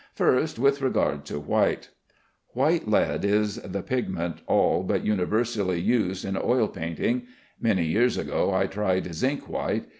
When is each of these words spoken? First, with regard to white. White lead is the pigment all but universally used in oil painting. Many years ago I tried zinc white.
First, 0.15 0.57
with 0.57 0.81
regard 0.81 1.25
to 1.25 1.39
white. 1.39 1.89
White 2.53 2.87
lead 2.87 3.23
is 3.23 3.57
the 3.57 3.83
pigment 3.83 4.37
all 4.47 4.81
but 4.81 5.05
universally 5.05 5.79
used 5.79 6.25
in 6.25 6.35
oil 6.35 6.67
painting. 6.67 7.27
Many 7.61 7.85
years 7.85 8.17
ago 8.17 8.51
I 8.51 8.65
tried 8.65 9.13
zinc 9.13 9.47
white. 9.47 9.85